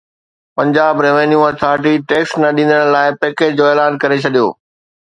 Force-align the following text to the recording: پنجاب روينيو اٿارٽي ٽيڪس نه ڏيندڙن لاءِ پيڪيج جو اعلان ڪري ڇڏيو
پنجاب 0.57 0.95
روينيو 1.05 1.41
اٿارٽي 1.49 1.93
ٽيڪس 2.09 2.31
نه 2.41 2.49
ڏيندڙن 2.55 2.89
لاءِ 2.95 3.07
پيڪيج 3.21 3.51
جو 3.57 3.65
اعلان 3.69 3.91
ڪري 4.01 4.17
ڇڏيو 4.23 4.47